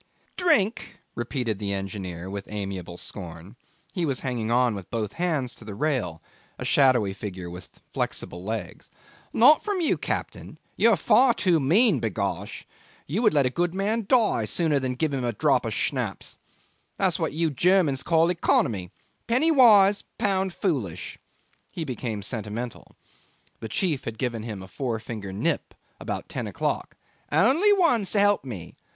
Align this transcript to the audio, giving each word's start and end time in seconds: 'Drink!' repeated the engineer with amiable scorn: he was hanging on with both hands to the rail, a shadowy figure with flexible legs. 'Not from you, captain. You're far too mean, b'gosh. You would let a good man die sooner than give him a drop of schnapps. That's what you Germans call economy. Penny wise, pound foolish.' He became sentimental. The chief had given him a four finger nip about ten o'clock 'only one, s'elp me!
'Drink!' 0.35 0.97
repeated 1.13 1.59
the 1.59 1.73
engineer 1.73 2.27
with 2.27 2.51
amiable 2.51 2.97
scorn: 2.97 3.55
he 3.93 4.03
was 4.03 4.21
hanging 4.21 4.49
on 4.49 4.73
with 4.73 4.89
both 4.89 5.13
hands 5.13 5.53
to 5.53 5.63
the 5.63 5.75
rail, 5.75 6.23
a 6.57 6.65
shadowy 6.65 7.13
figure 7.13 7.51
with 7.51 7.79
flexible 7.93 8.43
legs. 8.43 8.89
'Not 9.31 9.63
from 9.63 9.79
you, 9.79 9.99
captain. 9.99 10.57
You're 10.75 10.95
far 10.97 11.35
too 11.35 11.59
mean, 11.59 11.99
b'gosh. 12.01 12.65
You 13.05 13.21
would 13.21 13.35
let 13.35 13.45
a 13.45 13.51
good 13.51 13.75
man 13.75 14.07
die 14.09 14.45
sooner 14.45 14.79
than 14.79 14.95
give 14.95 15.13
him 15.13 15.23
a 15.23 15.33
drop 15.33 15.65
of 15.67 15.73
schnapps. 15.75 16.35
That's 16.97 17.19
what 17.19 17.33
you 17.33 17.51
Germans 17.51 18.01
call 18.01 18.31
economy. 18.31 18.89
Penny 19.27 19.51
wise, 19.51 20.03
pound 20.17 20.51
foolish.' 20.51 21.19
He 21.71 21.83
became 21.83 22.23
sentimental. 22.23 22.95
The 23.59 23.69
chief 23.69 24.05
had 24.05 24.17
given 24.17 24.41
him 24.41 24.63
a 24.63 24.67
four 24.67 24.99
finger 24.99 25.31
nip 25.31 25.75
about 25.99 26.27
ten 26.27 26.47
o'clock 26.47 26.97
'only 27.31 27.71
one, 27.73 28.03
s'elp 28.03 28.43
me! 28.43 28.73